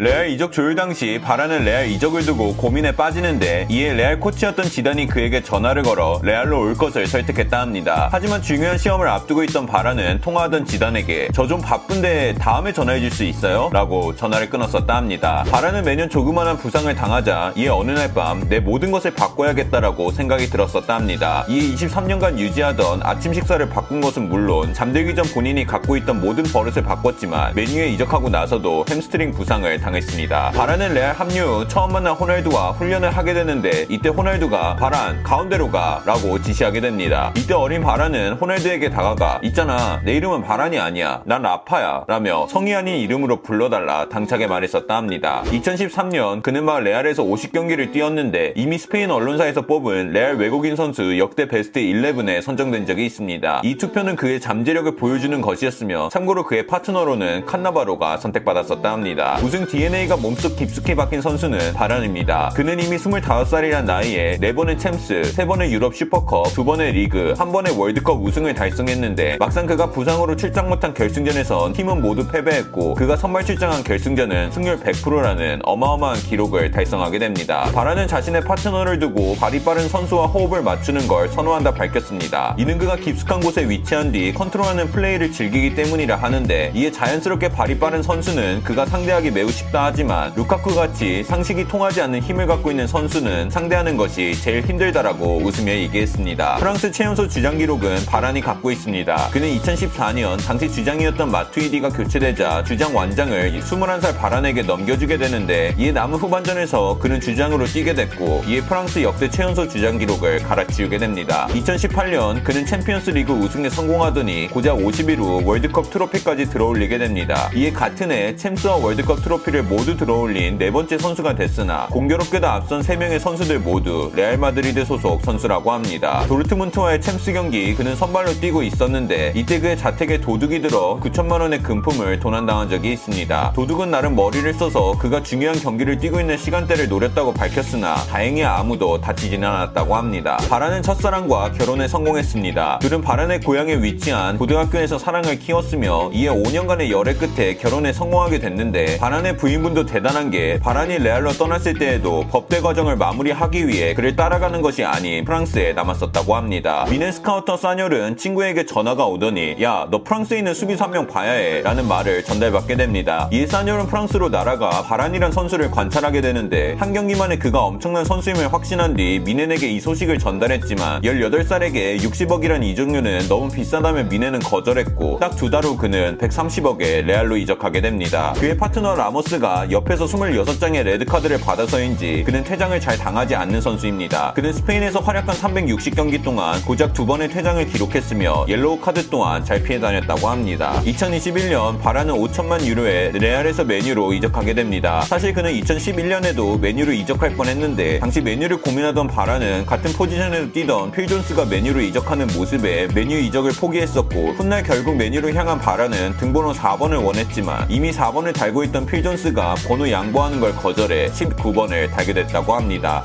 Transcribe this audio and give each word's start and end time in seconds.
레알 0.00 0.28
이적 0.30 0.52
조율 0.52 0.76
당시 0.76 1.20
바란은 1.20 1.64
레알 1.64 1.88
이적을 1.88 2.24
두고 2.24 2.54
고민에 2.54 2.92
빠지는데 2.92 3.66
이에 3.68 3.94
레알 3.94 4.20
코치였던 4.20 4.66
지단이 4.66 5.08
그에게 5.08 5.42
전화를 5.42 5.82
걸어 5.82 6.20
레알로 6.22 6.60
올 6.60 6.74
것을 6.74 7.08
설득했다 7.08 7.60
합니다. 7.60 8.08
하지만 8.12 8.40
중요한 8.40 8.78
시험을 8.78 9.08
앞두고 9.08 9.42
있던 9.42 9.66
바란은 9.66 10.20
통화하던 10.20 10.66
지단에게 10.66 11.30
저 11.34 11.48
좀 11.48 11.60
바쁜데 11.62 12.34
다음에 12.38 12.72
전화해 12.74 13.00
줄 13.00 13.10
수 13.10 13.24
있어요? 13.24 13.70
라고 13.72 14.14
전화를 14.14 14.50
끊었었다 14.50 14.94
합니다. 14.94 15.44
바란은 15.50 15.82
매년 15.82 16.08
조그만한 16.10 16.58
부상을 16.58 16.94
당하자 16.94 17.54
이에 17.56 17.68
어느 17.68 17.90
날 17.90 18.12
밤 18.14 18.46
내 18.48 18.60
모든 18.60 18.90
것을 18.92 19.12
바꿔야겠다라고 19.14 20.12
생각이 20.12 20.46
들었었다 20.50 20.94
합니다. 20.94 21.44
이에 21.48 21.74
23년간 21.74 22.38
유지하던 22.38 23.00
아침 23.02 23.32
식사를 23.32 23.66
바꾼 23.70 24.00
것은 24.02 24.28
물론 24.28 24.72
잠들기 24.74 25.14
전 25.16 25.24
본인이 25.32 25.64
갖고 25.66 25.96
있던 25.96 26.20
모든 26.20 26.44
버릇을 26.44 26.82
바꿨지만 26.84 27.54
맨유에 27.56 27.88
이적하고 27.88 28.28
나서도 28.28 28.84
햄스트링 28.90 29.32
부상을 29.32 29.80
당했습니다. 29.88 30.52
바란은 30.52 30.94
레알 30.94 31.14
합류 31.14 31.42
후 31.42 31.68
처음 31.68 31.92
만난 31.92 32.14
호날두와 32.14 32.72
훈련을 32.72 33.10
하게 33.10 33.34
되는데 33.34 33.86
이때 33.88 34.08
호날두가 34.08 34.76
바란 34.76 35.22
가운데로 35.22 35.70
가 35.70 36.02
라고 36.04 36.40
지시하게 36.40 36.80
됩니다. 36.80 37.32
이때 37.36 37.54
어린 37.54 37.82
바란은 37.82 38.34
호날두에게 38.34 38.90
다가가 38.90 39.40
있잖아 39.42 40.00
내 40.04 40.14
이름은 40.14 40.42
바란이 40.42 40.78
아니야 40.78 41.22
난 41.24 41.42
라파야 41.42 42.04
라며 42.06 42.46
성이 42.48 42.74
아닌 42.74 42.96
이름으로 42.96 43.42
불러달라 43.42 44.08
당차게 44.08 44.46
말했었다 44.46 44.96
합니다. 44.96 45.42
2013년 45.46 46.42
그는 46.42 46.64
막 46.64 46.80
레알에서 46.80 47.22
50경기를 47.22 47.92
뛰었는데 47.92 48.54
이미 48.56 48.78
스페인 48.78 49.10
언론사에서 49.10 49.62
뽑은 49.62 50.12
레알 50.12 50.36
외국인 50.36 50.76
선수 50.76 51.18
역대 51.18 51.46
베스트 51.48 51.80
11에 51.80 52.42
선정된 52.42 52.86
적이 52.86 53.06
있습니다. 53.06 53.62
이 53.64 53.76
투표는 53.76 54.16
그의 54.16 54.40
잠재력을 54.40 54.96
보여주는 54.96 55.40
것이었으며 55.40 56.08
참고로 56.10 56.44
그의 56.44 56.66
파트너로는 56.66 57.46
칸나바로가 57.46 58.18
선택받았었다 58.18 58.90
합니다. 58.90 59.38
우승 59.42 59.66
DNA가 59.78 60.16
몸속 60.16 60.56
깊숙이 60.56 60.96
박힌 60.96 61.20
선수는 61.20 61.72
바란입니다. 61.72 62.50
그는 62.56 62.80
이미 62.80 62.96
25살이란 62.96 63.84
나이에 63.84 64.36
4번의 64.38 64.76
챔스, 64.76 65.22
3번의 65.36 65.70
유럽 65.70 65.94
슈퍼컵, 65.94 66.46
2번의 66.46 66.94
리그, 66.94 67.32
1번의 67.38 67.78
월드컵 67.78 68.20
우승을 68.20 68.54
달성했는데 68.54 69.36
막상 69.38 69.66
그가 69.66 69.90
부상으로 69.90 70.34
출장 70.34 70.68
못한 70.68 70.92
결승전에선 70.92 71.74
팀은 71.74 72.02
모두 72.02 72.26
패배했고 72.26 72.94
그가 72.94 73.14
선발 73.16 73.44
출장한 73.44 73.84
결승전은 73.84 74.50
승률 74.50 74.80
100%라는 74.80 75.60
어마어마한 75.62 76.16
기록을 76.22 76.72
달성하게 76.72 77.20
됩니다. 77.20 77.70
바란은 77.72 78.08
자신의 78.08 78.42
파트너를 78.42 78.98
두고 78.98 79.36
발이 79.36 79.62
빠른 79.62 79.88
선수와 79.88 80.26
호흡을 80.26 80.60
맞추는 80.60 81.06
걸 81.06 81.28
선호한다 81.28 81.74
밝혔습니다. 81.74 82.56
이는 82.58 82.78
그가 82.78 82.96
깊숙한 82.96 83.38
곳에 83.38 83.68
위치한 83.68 84.10
뒤 84.10 84.34
컨트롤하는 84.34 84.90
플레이를 84.90 85.30
즐기기 85.30 85.76
때문이라 85.76 86.16
하는데 86.16 86.72
이에 86.74 86.90
자연스럽게 86.90 87.50
발이 87.50 87.78
빠른 87.78 88.02
선수는 88.02 88.64
그가 88.64 88.84
상대하기 88.84 89.30
매우 89.30 89.52
쉽다 89.58 89.86
하지만 89.86 90.32
루카쿠 90.36 90.74
같이 90.74 91.24
상식이 91.24 91.66
통하지 91.68 92.00
않는 92.02 92.20
힘을 92.20 92.46
갖고 92.46 92.70
있는 92.70 92.86
선수는 92.86 93.50
상대하는 93.50 93.96
것이 93.96 94.40
제일 94.40 94.62
힘들다라고 94.62 95.38
웃으며 95.42 95.72
얘기했습니다. 95.72 96.56
프랑스 96.56 96.92
최연소 96.92 97.26
주장 97.26 97.58
기록은 97.58 98.06
바란이 98.06 98.40
갖고 98.40 98.70
있습니다. 98.70 99.30
그는 99.30 99.48
2014년 99.58 100.44
당시 100.44 100.70
주장이었던 100.70 101.30
마투이디가 101.30 101.90
교체되자 101.90 102.64
주장 102.64 102.94
완장을 102.94 103.60
21살 103.60 104.16
바란에게 104.16 104.62
넘겨주게 104.62 105.18
되는데 105.18 105.74
이에 105.78 105.92
남은 105.92 106.18
후반전에서 106.18 106.98
그는 106.98 107.20
주장으로 107.20 107.66
뛰게 107.66 107.94
됐고 107.94 108.44
이에 108.46 108.60
프랑스 108.60 109.02
역대 109.02 109.28
최연소 109.28 109.66
주장 109.68 109.98
기록을 109.98 110.42
갈아치우게 110.42 110.98
됩니다. 110.98 111.48
2018년 111.50 112.44
그는 112.44 112.64
챔피언스 112.64 113.10
리그 113.10 113.32
우승에 113.32 113.68
성공하더니 113.68 114.48
고작 114.48 114.76
50일 114.76 115.18
후 115.18 115.42
월드컵 115.44 115.90
트로피까지 115.90 116.50
들어올리게 116.50 116.98
됩니다. 116.98 117.50
이에 117.54 117.72
같은 117.72 118.10
해 118.12 118.36
챔스와 118.36 118.76
월드컵 118.76 119.22
트로피 119.22 119.47
를 119.50 119.62
모두 119.62 119.96
들어올린 119.96 120.58
네 120.58 120.70
번째 120.70 120.98
선수가 120.98 121.34
됐으나 121.36 121.86
공교롭게도 121.86 122.46
앞선 122.46 122.82
3명의 122.82 123.18
선수들 123.18 123.60
모두 123.60 124.12
레알 124.14 124.36
마드리드 124.36 124.84
소속 124.84 125.22
선수라고 125.24 125.72
합니다. 125.72 126.22
도르트문트와의 126.28 127.00
챔스 127.00 127.32
경기 127.32 127.74
그는 127.74 127.96
선발로 127.96 128.40
뛰고 128.40 128.62
있었는데 128.62 129.32
이때 129.34 129.58
그의 129.58 129.78
자택에 129.78 130.20
도둑이 130.20 130.60
들어 130.60 131.00
9천만 131.02 131.40
원의 131.40 131.62
금품을 131.62 132.20
도난당한 132.20 132.68
적이 132.68 132.92
있습니다. 132.92 133.52
도둑은 133.54 133.90
나름 133.90 134.16
머리를 134.16 134.52
써서 134.52 134.98
그가 134.98 135.22
중요한 135.22 135.58
경기를 135.58 135.96
뛰고 135.96 136.20
있는 136.20 136.36
시간대를 136.36 136.88
노렸다고 136.88 137.32
밝혔으나 137.32 137.94
다행히 137.94 138.44
아무도 138.44 139.00
다치지는 139.00 139.48
않았다고 139.48 139.96
합니다. 139.96 140.36
바란은 140.50 140.82
첫사랑과 140.82 141.52
결혼에 141.52 141.88
성공했습니다. 141.88 142.80
둘은 142.80 143.00
바란의 143.00 143.40
고향에 143.40 143.82
위치한 143.82 144.36
고등학교에서 144.36 144.98
사랑을 144.98 145.38
키웠으며 145.38 146.10
이에 146.12 146.28
5년간의 146.28 146.90
열애 146.90 147.14
끝에 147.14 147.54
결혼에 147.54 147.94
성공하게 147.94 148.40
됐는데 148.40 148.98
바란의 148.98 149.37
부인분도 149.38 149.86
대단한 149.86 150.30
게 150.30 150.58
바란이 150.60 150.98
레알로 150.98 151.32
떠났을 151.32 151.74
때에도 151.74 152.26
법대 152.30 152.60
과정을 152.60 152.96
마무리하기 152.96 153.66
위해 153.68 153.94
그를 153.94 154.14
따라가는 154.16 154.60
것이 154.60 154.84
아닌 154.84 155.24
프랑스에 155.24 155.72
남았었다고 155.72 156.36
합니다. 156.36 156.84
뮌헨 156.90 157.12
스카우터 157.12 157.56
사뇰은 157.56 158.16
친구에게 158.18 158.66
전화가 158.66 159.06
오더니 159.06 159.56
야 159.62 159.86
너 159.90 160.02
프랑스에 160.02 160.38
있는 160.38 160.52
수비수 160.54 160.82
한명 160.84 161.06
봐야 161.06 161.30
해 161.32 161.62
라는 161.62 161.86
말을 161.88 162.24
전달받게 162.24 162.76
됩니다. 162.76 163.28
이에 163.32 163.46
사뇰은 163.46 163.86
프랑스로 163.86 164.28
날아가 164.28 164.82
바란이란 164.82 165.32
선수를 165.32 165.70
관찰하게 165.70 166.20
되는데 166.20 166.74
한 166.78 166.92
경기만에 166.92 167.38
그가 167.38 167.60
엄청난 167.62 168.04
선수임을 168.04 168.52
확신한 168.52 168.96
뒤 168.96 169.20
뮌헨에게 169.24 169.68
이 169.68 169.80
소식을 169.80 170.18
전달했지만 170.18 171.02
18살에게 171.02 171.98
60억이란 172.00 172.64
이적료는 172.64 173.28
너무 173.28 173.48
비싸다며 173.48 174.02
뮌헨은 174.04 174.40
거절했고 174.40 175.18
딱 175.20 175.36
두 175.38 175.48
달 175.50 175.64
후 175.64 175.76
그는 175.76 176.18
130억에 176.18 177.04
레알로 177.06 177.36
이적하게 177.36 177.80
됩니다. 177.80 178.34
그의 178.38 178.56
파트너 178.56 178.94
라모스 178.96 179.27
가 179.36 179.70
옆에서 179.70 180.06
26장의 180.06 180.82
레드카드를 180.84 181.38
받아서인지 181.38 182.22
그는 182.24 182.42
퇴장을 182.42 182.80
잘 182.80 182.96
당하지 182.96 183.34
않는 183.34 183.60
선수입니다. 183.60 184.32
그는 184.32 184.54
스페인에서 184.54 185.00
활약한 185.00 185.36
360경기 185.36 186.24
동안 186.24 186.58
고작 186.62 186.94
두 186.94 187.04
번의 187.04 187.28
퇴장을 187.28 187.62
기록했으며 187.66 188.46
옐로우 188.48 188.80
카드 188.80 189.06
또한 189.10 189.44
잘 189.44 189.62
피해 189.62 189.78
다녔다고 189.78 190.28
합니다. 190.28 190.80
2021년 190.86 191.78
바란은 191.78 192.14
5천만 192.14 192.64
유로에 192.64 193.10
레알에서 193.12 193.64
맨유로 193.64 194.14
이적하게 194.14 194.54
됩니다. 194.54 195.02
사실 195.02 195.34
그는 195.34 195.52
2011년에도 195.60 196.58
맨유로 196.58 196.92
이적할 196.92 197.34
뻔했는데 197.34 197.98
당시 197.98 198.22
맨유를 198.22 198.62
고민하던 198.62 199.08
바란은 199.08 199.66
같은 199.66 199.92
포지션에서 199.92 200.52
뛰던 200.52 200.92
필 200.92 201.06
존스가 201.06 201.44
메뉴로 201.44 201.82
이적하는 201.82 202.28
모습에 202.28 202.88
메뉴 202.94 203.18
이적을 203.18 203.52
포기했었고 203.52 204.32
훗날 204.38 204.62
결국 204.62 204.96
메뉴로 204.96 205.34
향한 205.34 205.58
바라는 205.58 206.16
등번호 206.16 206.52
4번을 206.52 207.04
원했지만 207.04 207.70
이미 207.70 207.90
4번을 207.90 208.32
달고 208.32 208.64
있던 208.64 208.86
필 208.86 209.02
존스 209.02 209.17
가 209.34 209.54
번호 209.66 209.90
양보하는 209.90 210.38
걸 210.38 210.54
거절해 210.54 211.08
19번을 211.08 211.90
달게 211.90 212.14
됐다고 212.14 212.54
합니다. 212.54 213.04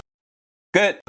끝! 0.72 1.02